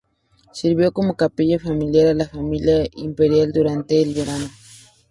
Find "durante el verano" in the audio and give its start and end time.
3.53-4.49